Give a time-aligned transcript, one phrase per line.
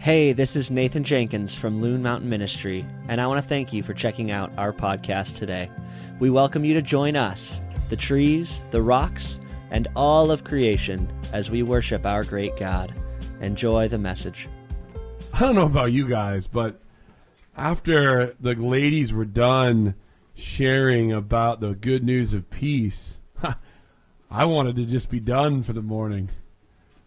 [0.00, 3.82] Hey, this is Nathan Jenkins from Loon Mountain Ministry, and I want to thank you
[3.82, 5.70] for checking out our podcast today.
[6.18, 7.60] We welcome you to join us,
[7.90, 9.38] the trees, the rocks,
[9.70, 12.94] and all of creation as we worship our great God.
[13.42, 14.48] Enjoy the message.
[15.34, 16.80] I don't know about you guys, but
[17.54, 19.96] after the ladies were done
[20.34, 23.18] sharing about the good news of peace,
[24.30, 26.30] I wanted to just be done for the morning.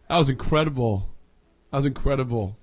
[0.09, 1.09] That was incredible.
[1.71, 2.55] That was incredible.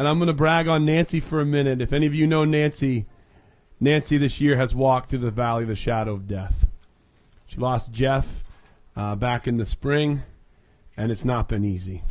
[0.00, 1.82] And I'm going to brag on Nancy for a minute.
[1.82, 3.04] If any of you know Nancy,
[3.78, 6.66] Nancy this year has walked through the valley of the shadow of death.
[7.44, 8.42] She lost Jeff
[8.96, 10.22] uh, back in the spring,
[10.96, 12.02] and it's not been easy.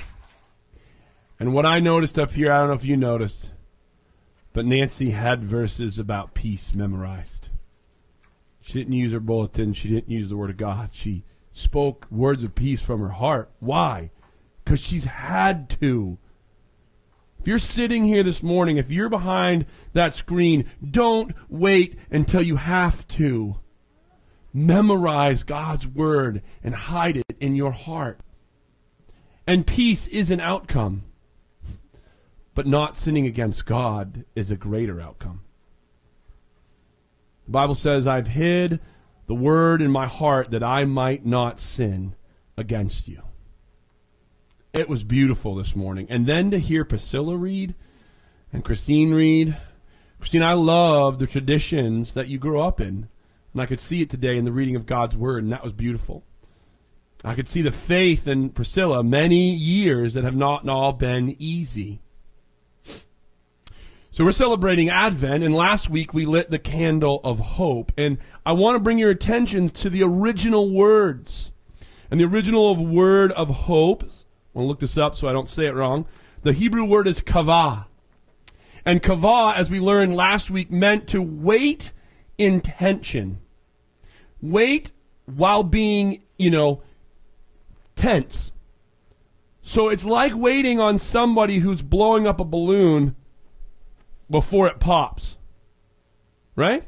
[1.39, 3.49] And what I noticed up here, I don't know if you noticed,
[4.53, 7.49] but Nancy had verses about peace memorized.
[8.61, 9.73] She didn't use her bulletin.
[9.73, 10.91] She didn't use the Word of God.
[10.93, 13.49] She spoke words of peace from her heart.
[13.59, 14.11] Why?
[14.63, 16.19] Because she's had to.
[17.39, 22.57] If you're sitting here this morning, if you're behind that screen, don't wait until you
[22.57, 23.55] have to.
[24.53, 28.19] Memorize God's Word and hide it in your heart.
[29.47, 31.03] And peace is an outcome.
[32.55, 35.41] But not sinning against God is a greater outcome.
[37.45, 38.81] The Bible says, I've hid
[39.27, 42.15] the word in my heart that I might not sin
[42.57, 43.21] against you.
[44.73, 46.05] It was beautiful this morning.
[46.09, 47.73] And then to hear Priscilla read
[48.53, 49.57] and Christine read.
[50.19, 53.09] Christine, I love the traditions that you grew up in.
[53.53, 55.73] And I could see it today in the reading of God's Word, and that was
[55.73, 56.23] beautiful.
[57.23, 61.99] I could see the faith in Priscilla many years that have not all been easy.
[64.11, 67.91] So we're celebrating Advent, and last week we lit the candle of hope.
[67.97, 71.51] And I want to bring your attention to the original words.
[72.11, 74.03] And the original word of hope
[74.53, 76.05] want to look this up so I don't say it wrong.
[76.43, 77.85] The Hebrew word is kavah.
[78.85, 81.91] And kavah, as we learned last week, meant to wait
[82.37, 83.39] in tension.
[84.41, 84.91] Wait
[85.25, 86.81] while being, you know,
[87.95, 88.51] tense.
[89.61, 93.15] So it's like waiting on somebody who's blowing up a balloon
[94.29, 95.37] before it pops.
[96.55, 96.85] Right?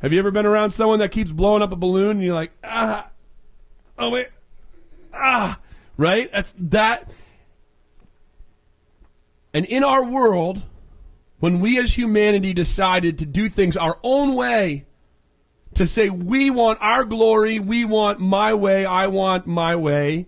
[0.00, 2.52] Have you ever been around someone that keeps blowing up a balloon and you're like,
[2.62, 3.08] ah,
[3.98, 4.28] oh wait,
[5.12, 5.58] ah,
[5.98, 6.30] right?
[6.32, 7.10] That's that.
[9.52, 10.62] And in our world,
[11.40, 14.86] when we as humanity decided to do things our own way,
[15.74, 20.26] to say we want our glory, we want my way, I want my way,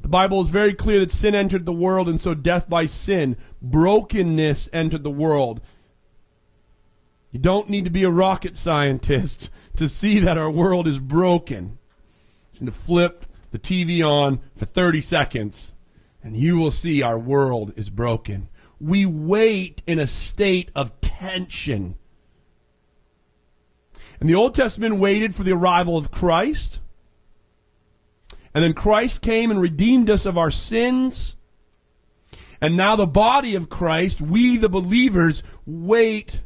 [0.00, 3.36] the Bible is very clear that sin entered the world and so death by sin,
[3.62, 5.60] brokenness entered the world.
[7.32, 11.78] You don't need to be a rocket scientist to see that our world is broken.
[12.52, 15.74] You to flip the TV on for 30 seconds,
[16.24, 18.48] and you will see our world is broken.
[18.80, 21.94] We wait in a state of tension.
[24.18, 26.80] And the Old Testament waited for the arrival of Christ.
[28.52, 31.36] And then Christ came and redeemed us of our sins.
[32.60, 36.40] And now the body of Christ, we the believers, wait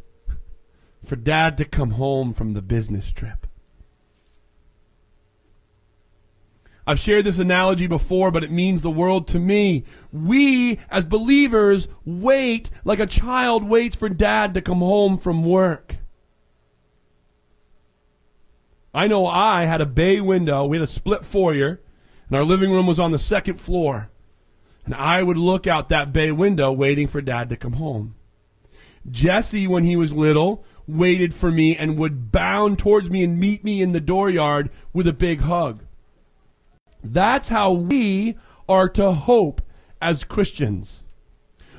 [1.07, 3.38] for dad to come home from the business trip.
[6.89, 9.85] I've shared this analogy before, but it means the world to me.
[10.11, 15.97] We, as believers, wait like a child waits for dad to come home from work.
[18.95, 20.65] I know I had a bay window.
[20.65, 21.79] We had a split foyer,
[22.27, 24.09] and our living room was on the second floor.
[24.87, 28.15] And I would look out that bay window waiting for dad to come home.
[29.11, 33.63] Jesse, when he was little, waited for me and would bound towards me and meet
[33.63, 35.83] me in the dooryard with a big hug.
[37.03, 38.37] That's how we
[38.69, 39.63] are to hope
[40.01, 41.03] as Christians.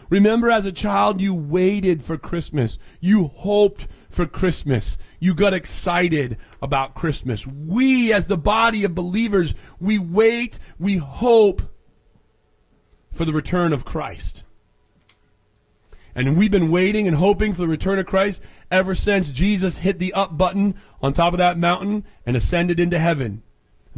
[0.10, 2.80] Remember, as a child, you waited for Christmas.
[3.00, 4.98] You hoped for Christmas.
[5.20, 7.46] You got excited about Christmas.
[7.46, 11.62] We, as the body of believers, we wait, we hope
[13.14, 14.44] for the return of Christ.
[16.16, 20.00] And we've been waiting and hoping for the return of Christ ever since Jesus hit
[20.00, 23.44] the up button on top of that mountain and ascended into heaven.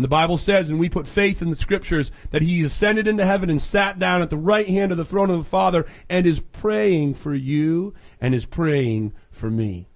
[0.02, 3.24] And the Bible says, and we put faith in the scriptures, that he ascended into
[3.24, 6.26] heaven and sat down at the right hand of the throne of the Father and
[6.26, 9.88] is praying for you and is praying for me.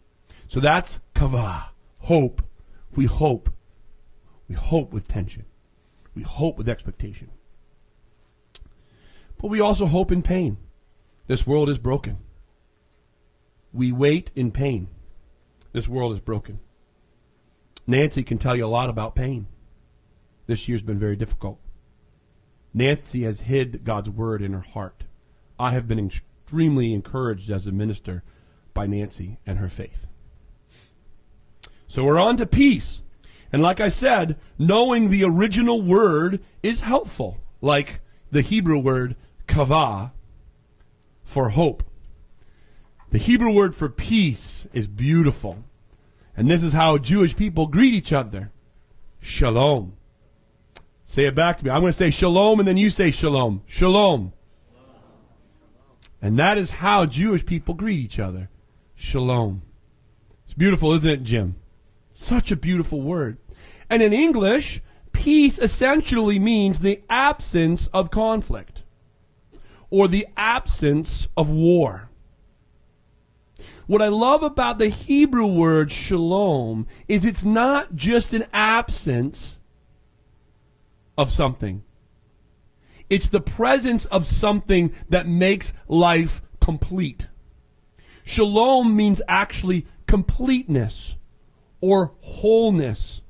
[0.48, 2.44] So that's kavah, hope.
[2.96, 3.50] We hope.
[4.48, 5.46] We hope with tension.
[6.14, 7.32] We hope with expectation.
[9.42, 10.58] But we also hope in pain.
[11.26, 12.20] This world is broken.
[13.74, 14.88] We wait in pain.
[15.74, 16.60] This world is broken.
[17.88, 19.48] Nancy can tell you a lot about pain.
[20.48, 21.60] This year's been very difficult.
[22.74, 25.06] Nancy has hid God's word in her heart
[25.60, 28.24] I have been extremely encouraged as a minister
[28.74, 30.06] by Nancy and her faith.
[31.88, 33.02] So we're on to peace.
[33.54, 38.02] And like I said, knowing the original word is helpful, like
[38.32, 39.16] the Hebrew word
[39.48, 40.12] kavah
[41.24, 41.84] for hope.
[43.12, 45.64] The Hebrew word for peace is beautiful.
[46.36, 48.52] And this is how Jewish people greet each other.
[49.22, 49.94] Shalom.
[51.06, 51.72] Say it back to me.
[51.72, 53.62] I'm going to say shalom and then you say shalom.
[53.68, 54.34] Shalom.
[56.22, 58.50] And that is how Jewish people greet each other.
[58.96, 59.62] Shalom.
[60.46, 61.56] It's beautiful, isn't it, Jim?
[62.12, 63.38] Such a beautiful word.
[63.90, 64.82] And in English,
[65.12, 68.84] peace essentially means the absence of conflict
[69.90, 72.10] or the absence of war.
[73.88, 79.60] What I love about the Hebrew word shalom is it's not just an absence
[81.18, 81.84] of something.
[83.10, 87.28] It's the presence of something that makes life complete.
[88.24, 91.16] Shalom means actually completeness
[91.82, 93.22] or wholeness.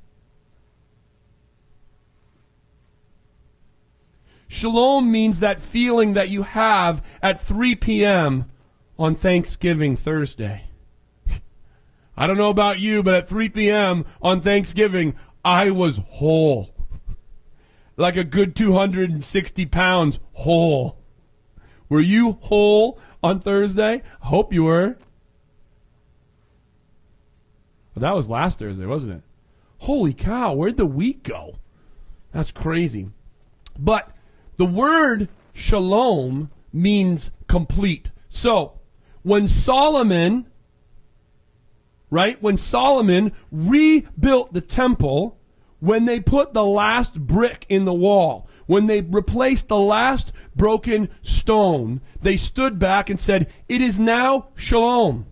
[4.48, 8.46] Shalom means that feeling that you have at 3 p.m.
[8.98, 10.70] on Thanksgiving Thursday.
[12.16, 14.06] I don't know about you, but at 3 p.m.
[14.22, 16.75] on Thanksgiving, I was whole.
[17.96, 20.98] Like a good 260 pounds whole.
[21.88, 24.02] Were you whole on Thursday?
[24.20, 24.96] Hope you were.
[27.94, 29.22] But that was last Thursday, wasn't it?
[29.78, 31.56] Holy cow, where'd the week go?
[32.32, 33.08] That's crazy.
[33.78, 34.10] But
[34.56, 38.10] the word shalom means complete.
[38.28, 38.74] So,
[39.22, 40.46] when Solomon,
[42.10, 45.38] right, when Solomon rebuilt the temple,
[45.80, 51.08] when they put the last brick in the wall, when they replaced the last broken
[51.22, 55.26] stone, they stood back and said, It is now shalom.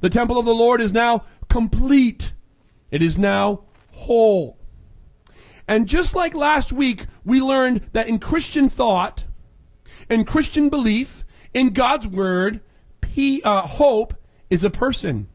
[0.00, 2.32] The temple of the Lord is now complete.
[2.90, 4.58] It is now whole.
[5.66, 9.24] And just like last week, we learned that in Christian thought,
[10.08, 12.60] in Christian belief, in God's Word,
[13.44, 14.14] uh, hope
[14.48, 15.28] is a person.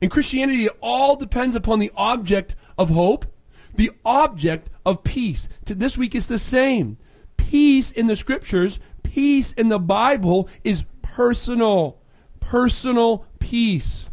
[0.00, 3.26] In Christianity, it all depends upon the object of hope,
[3.74, 5.48] the object of peace.
[5.64, 6.98] To this week is the same.
[7.36, 11.98] Peace in the scriptures, peace in the Bible is personal.
[12.40, 14.06] Personal peace.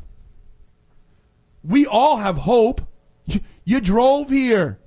[1.63, 2.81] We all have hope.
[3.65, 4.79] You drove here.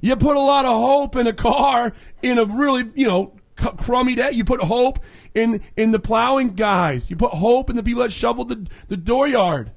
[0.00, 4.14] You put a lot of hope in a car in a really, you know, crummy
[4.14, 4.30] day.
[4.32, 4.98] You put hope
[5.34, 7.10] in, in the plowing guys.
[7.10, 9.70] You put hope in the people that shoveled the, the dooryard.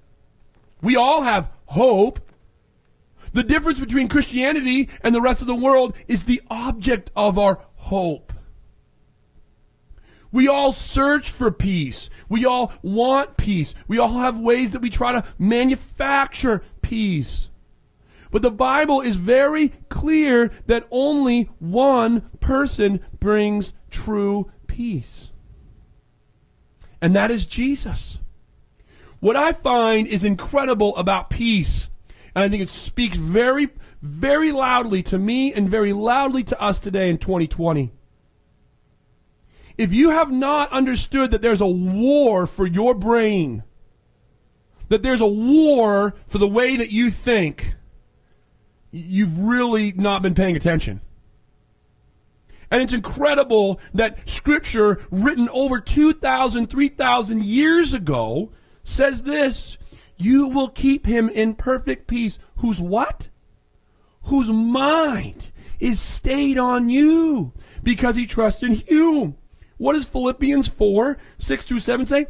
[0.83, 2.19] We all have hope.
[3.31, 7.61] The difference between Christianity and the rest of the world is the object of our
[7.75, 8.31] hope.
[10.31, 12.09] We all search for peace.
[12.27, 13.73] We all want peace.
[13.87, 17.49] We all have ways that we try to manufacture peace.
[18.29, 25.29] But the Bible is very clear that only one person brings true peace.
[26.99, 28.17] And that is Jesus.
[29.23, 31.87] What I find is incredible about peace,
[32.35, 33.69] and I think it speaks very,
[34.01, 37.93] very loudly to me and very loudly to us today in 2020.
[39.77, 43.63] If you have not understood that there's a war for your brain,
[44.89, 47.75] that there's a war for the way that you think,
[48.91, 50.99] you've really not been paying attention.
[52.69, 58.51] And it's incredible that scripture written over 2,000, 3,000 years ago
[58.83, 59.77] says this
[60.17, 62.37] You will keep him in perfect peace.
[62.57, 63.27] Whose what?
[64.23, 65.47] Whose mind
[65.79, 69.35] is stayed on you because he trusts in you.
[69.77, 72.27] What does Philippians 4 6 through 7 say?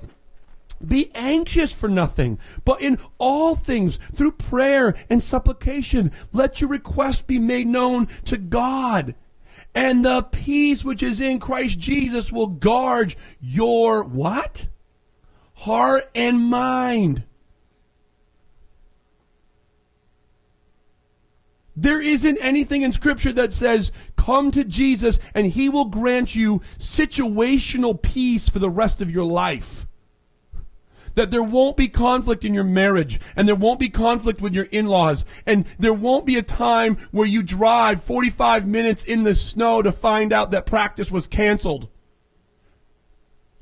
[0.85, 7.21] Be anxious for nothing, but in all things, through prayer and supplication, let your requests
[7.21, 9.15] be made known to God.
[9.75, 14.67] And the peace which is in Christ Jesus will guard your what?
[15.53, 17.23] Heart and mind.
[21.75, 26.61] There isn't anything in Scripture that says, come to Jesus and He will grant you
[26.77, 29.87] situational peace for the rest of your life
[31.15, 34.65] that there won't be conflict in your marriage and there won't be conflict with your
[34.65, 39.81] in-laws and there won't be a time where you drive 45 minutes in the snow
[39.81, 41.87] to find out that practice was canceled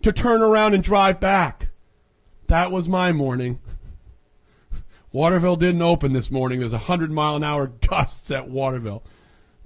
[0.01, 1.67] to turn around and drive back.
[2.51, 3.61] That was my morning.
[5.13, 6.59] Waterville didn't open this morning.
[6.59, 9.03] There's a 100 mile an hour gusts at Waterville.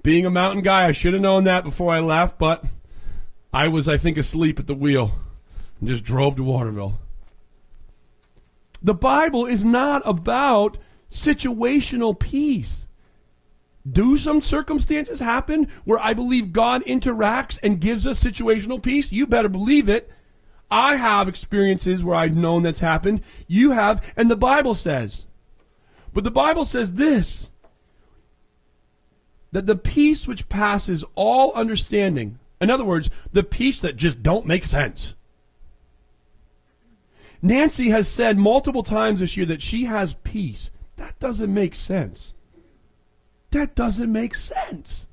[0.04, 2.64] Being a mountain guy, I should have known that before I left, but
[3.52, 5.14] I was, I think, asleep at the wheel
[5.80, 7.00] and just drove to Waterville.
[8.84, 10.78] The Bible is not about
[11.10, 12.86] situational peace.
[13.92, 19.12] Do some circumstances happen where I believe God interacts and gives us situational peace?
[19.12, 20.12] You better believe it.
[20.70, 23.22] I have experiences where I've known that's happened.
[23.48, 25.26] You have, and the Bible says.
[26.14, 27.50] But the Bible says this
[29.52, 34.46] that the peace which passes all understanding, in other words, the peace that just don't
[34.46, 35.14] make sense.
[37.42, 40.72] Nancy has said multiple times this year that she has peace.
[40.98, 42.34] That doesn't make sense.
[43.52, 45.08] That doesn't make sense.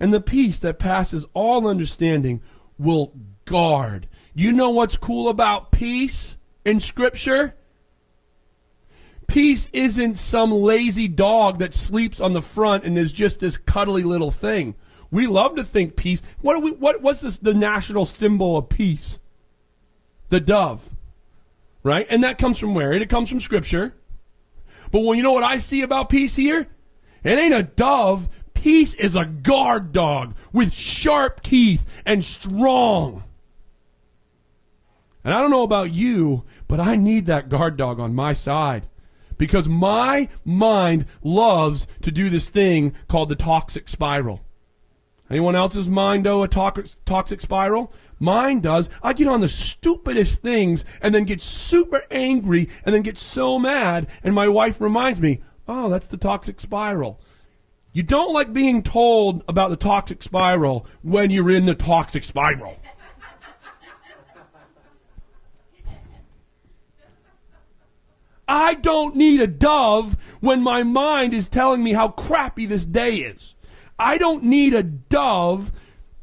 [0.00, 2.40] And the peace that passes all understanding
[2.78, 3.12] will
[3.50, 4.06] guard.
[4.32, 7.56] You know what's cool about peace in Scripture?
[9.26, 14.04] Peace isn't some lazy dog that sleeps on the front and is just this cuddly
[14.04, 14.76] little thing.
[15.10, 16.22] We love to think peace.
[16.40, 19.18] What we, what, what's this, the national symbol of peace?
[20.28, 20.88] The dove.
[21.82, 22.06] Right?
[22.08, 22.92] And that comes from where?
[22.92, 23.94] It comes from Scripture.
[24.92, 26.68] But when you know what I see about peace here?
[27.24, 28.28] It ain't a dove.
[28.54, 33.24] Peace is a guard dog with sharp teeth and strong.
[35.30, 38.88] And I don't know about you, but I need that guard dog on my side.
[39.38, 44.40] Because my mind loves to do this thing called the toxic spiral.
[45.30, 47.92] Anyone else's mind know a toxic spiral?
[48.18, 48.88] Mine does.
[49.04, 53.56] I get on the stupidest things and then get super angry and then get so
[53.56, 54.08] mad.
[54.24, 57.20] And my wife reminds me, oh, that's the toxic spiral.
[57.92, 62.80] You don't like being told about the toxic spiral when you're in the toxic spiral.
[68.50, 73.18] I don't need a dove when my mind is telling me how crappy this day
[73.18, 73.54] is.
[73.96, 75.70] I don't need a dove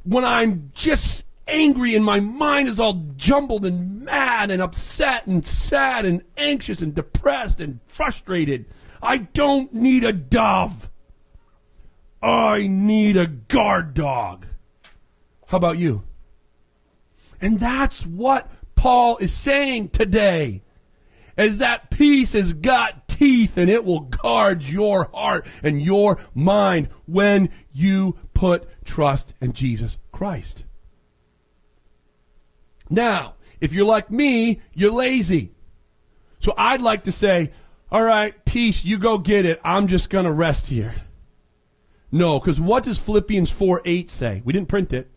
[0.04, 5.48] when I'm just angry and my mind is all jumbled and mad and upset and
[5.48, 8.66] sad and anxious and depressed and frustrated.
[9.02, 10.90] I don't need a dove.
[12.22, 14.48] I need a guard dog.
[15.46, 16.04] How about you?
[17.40, 20.64] And that's what Paul is saying today
[21.38, 26.90] as that peace has got teeth and it will guard your heart and your mind
[27.06, 30.64] when you put trust in Jesus Christ.
[32.90, 35.52] Now, if you're like me, you're lazy.
[36.40, 37.52] So I'd like to say,
[37.92, 39.60] all right, peace, you go get it.
[39.64, 40.96] I'm just going to rest here.
[42.12, 44.42] No, because what does Philippians 4 8 say?
[44.46, 45.12] We didn't print it.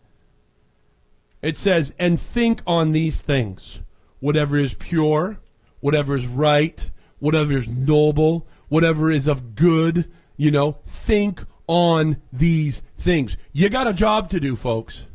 [1.41, 3.79] It says, and think on these things.
[4.19, 5.39] Whatever is pure,
[5.81, 12.81] whatever is right, whatever is noble, whatever is of good, you know, think on these
[12.97, 13.35] things.
[13.51, 15.05] You got a job to do, folks.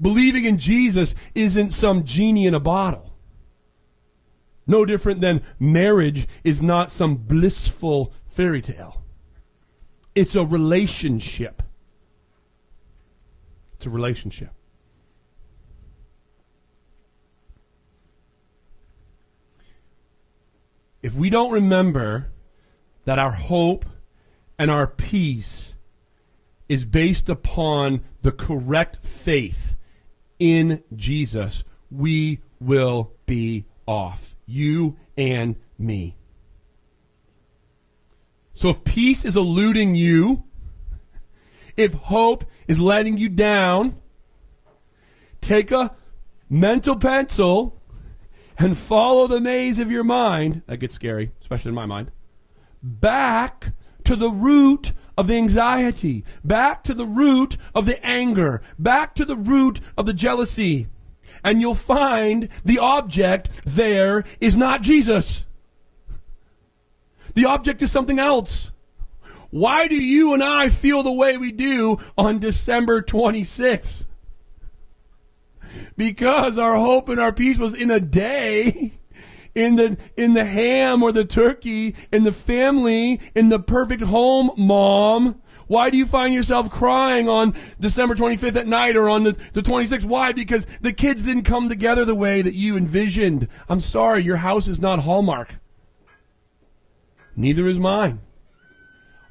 [0.00, 3.14] Believing in Jesus isn't some genie in a bottle.
[4.66, 9.02] No different than marriage is not some blissful fairy tale.
[10.14, 11.62] It's a relationship.
[13.74, 14.55] It's a relationship.
[21.02, 22.28] If we don't remember
[23.04, 23.84] that our hope
[24.58, 25.74] and our peace
[26.68, 29.76] is based upon the correct faith
[30.38, 34.34] in Jesus, we will be off.
[34.46, 36.16] You and me.
[38.54, 40.44] So if peace is eluding you,
[41.76, 43.96] if hope is letting you down,
[45.40, 45.94] take a
[46.48, 47.80] mental pencil
[48.58, 52.10] and follow the maze of your mind, that gets scary, especially in my mind,
[52.82, 53.72] back
[54.04, 59.24] to the root of the anxiety, back to the root of the anger, back to
[59.24, 60.88] the root of the jealousy.
[61.44, 65.44] And you'll find the object there is not Jesus.
[67.34, 68.72] The object is something else.
[69.50, 74.06] Why do you and I feel the way we do on December 26th?
[75.96, 78.92] Because our hope and our peace was in a day
[79.54, 84.50] in the in the ham or the turkey in the family in the perfect home
[84.56, 89.36] mom why do you find yourself crying on December 25th at night or on the,
[89.52, 90.04] the 26th?
[90.04, 90.32] Why?
[90.32, 93.48] Because the kids didn't come together the way that you envisioned.
[93.68, 95.54] I'm sorry, your house is not Hallmark.
[97.34, 98.20] Neither is mine.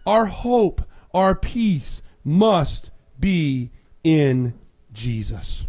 [0.06, 0.82] Our hope,
[1.14, 3.72] our peace must be
[4.04, 4.54] in
[4.92, 5.64] Jesus.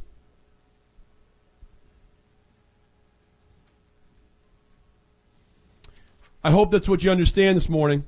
[6.47, 8.05] I hope that's what you understand this morning.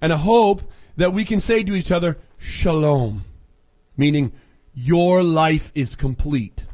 [0.00, 0.62] and I hope
[0.96, 3.26] that we can say to each other, Shalom,
[3.98, 4.32] meaning
[4.72, 6.64] your life is complete.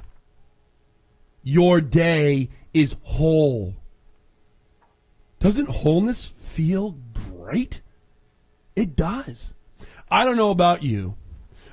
[1.42, 3.74] Your day is whole.
[5.40, 7.80] Doesn't wholeness feel great?
[8.76, 9.54] It does.
[10.08, 11.16] I don't know about you,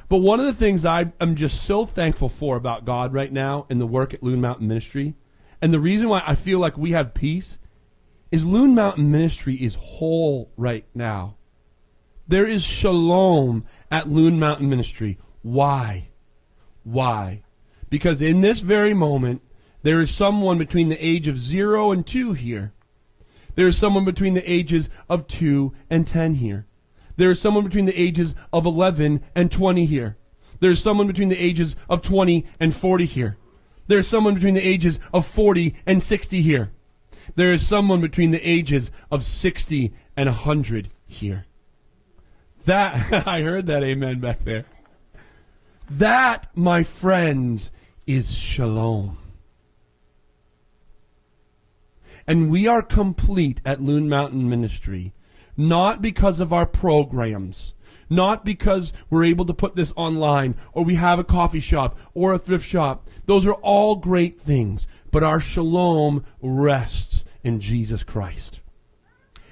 [0.10, 3.68] but one of the things I, am just so thankful for about God right now
[3.70, 5.14] and the work at Loon Mountain Ministry,
[5.62, 7.60] and the reason why I feel like we have peace,
[8.32, 11.36] is Loon Mountain Ministry is whole right now.
[12.28, 15.18] There is shalom at Loon Mountain Ministry.
[15.42, 16.10] Why?
[16.84, 17.44] Why?
[17.90, 19.42] Because in this very moment,
[19.84, 22.72] there is someone between the age of zero and two here.
[23.56, 26.68] There is someone between the ages of two and ten here.
[27.18, 30.18] There is someone between the ages of 11 and 20 here.
[30.62, 33.38] There is someone between the ages of 20 and 40 here.
[33.88, 36.72] There is someone between the ages of 40 and 60 here.
[37.36, 41.46] There is someone between the ages of 60 and 100 here.
[42.66, 44.66] That, I heard that amen back there.
[45.90, 47.72] That, my friends,
[48.08, 49.18] is shalom.
[52.28, 55.14] And we are complete at Loon Mountain Ministry
[55.58, 57.74] not because of our programs,
[58.10, 62.34] not because we're able to put this online or we have a coffee shop or
[62.34, 63.08] a thrift shop.
[63.26, 68.60] Those are all great things, but our shalom rests in Jesus Christ.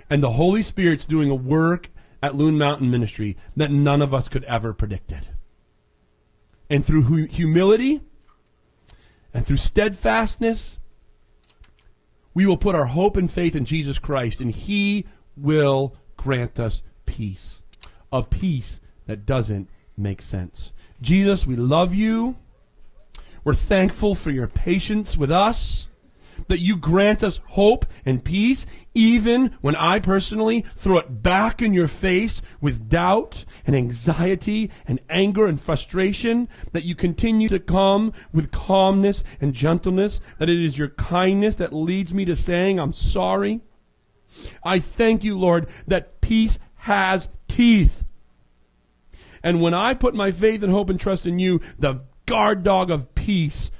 [0.09, 1.89] And the Holy Spirit's doing a work
[2.23, 5.29] at Loon Mountain Ministry that none of us could ever predict it.
[6.69, 8.01] And through hu- humility
[9.33, 10.79] and through steadfastness,
[12.33, 16.81] we will put our hope and faith in Jesus Christ, and He will grant us
[17.05, 17.59] peace.
[18.11, 20.71] A peace that doesn't make sense.
[21.01, 22.37] Jesus, we love you.
[23.49, 25.87] We're thankful for your patience with us,
[26.49, 31.73] that you grant us hope and peace, even when I personally throw it back in
[31.73, 38.13] your face with doubt and anxiety and anger and frustration, that you continue to come
[38.31, 42.93] with calmness and gentleness, that it is your kindness that leads me to saying, I'm
[42.93, 43.61] sorry.
[44.63, 48.03] I thank you, Lord, that peace has teeth.
[49.41, 52.91] And when I put my faith and hope and trust in you, the guard dog
[52.91, 53.71] of peace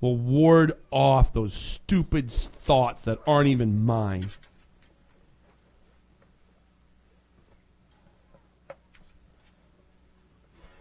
[0.00, 4.26] will ward off those stupid thoughts that aren't even mine.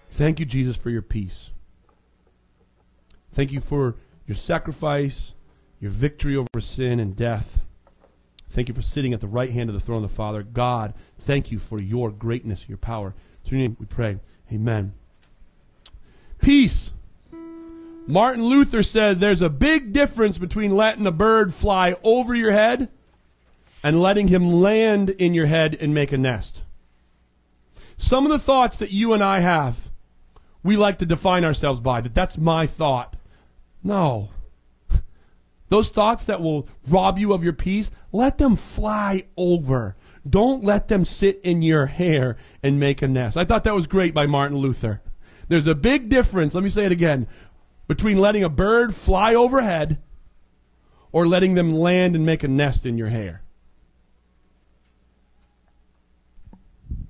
[0.09, 1.51] Thank you, Jesus, for your peace.
[3.33, 5.33] Thank you for your sacrifice,
[5.81, 7.59] your victory over sin and death.
[8.51, 10.43] Thank you for sitting at the right hand of the throne of the Father.
[10.43, 13.13] God, thank you for your greatness, your power.
[13.43, 14.19] Your name we pray.
[14.49, 14.93] Amen.
[16.45, 16.91] Peace.
[18.05, 22.89] Martin Luther said there's a big difference between letting a bird fly over your head
[23.83, 26.61] and letting him land in your head and make a nest.
[27.97, 29.89] Some of the thoughts that you and I have,
[30.61, 33.15] we like to define ourselves by that that's my thought.
[33.83, 34.29] No.
[35.69, 39.95] Those thoughts that will rob you of your peace, let them fly over.
[40.29, 43.35] Don't let them sit in your hair and make a nest.
[43.35, 45.01] I thought that was great by Martin Luther.
[45.47, 47.27] There's a big difference, let me say it again,
[47.87, 49.99] between letting a bird fly overhead
[51.11, 53.41] or letting them land and make a nest in your hair.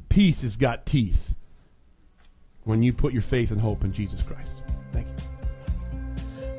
[0.10, 1.34] Peace has got teeth
[2.63, 4.54] when you put your faith and hope in Jesus Christ.
[4.91, 5.15] Thank you.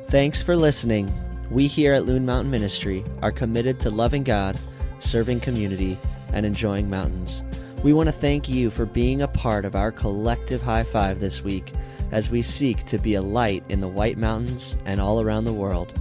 [0.07, 1.11] Thanks for listening.
[1.49, 4.59] We here at Loon Mountain Ministry are committed to loving God,
[4.99, 5.97] serving community,
[6.33, 7.43] and enjoying mountains.
[7.83, 11.43] We want to thank you for being a part of our collective high five this
[11.43, 11.71] week
[12.11, 15.53] as we seek to be a light in the White Mountains and all around the
[15.53, 15.93] world.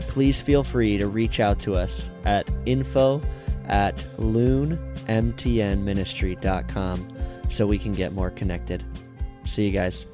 [0.00, 3.22] Please feel free to reach out to us at info
[3.66, 7.16] at loonmtnministry.com
[7.48, 8.84] so we can get more connected.
[9.46, 10.04] See you guys.